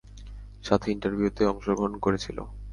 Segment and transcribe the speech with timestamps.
[0.63, 2.37] সাথে ইন্টারভিউতে অংশগ্রহণ করেছিল।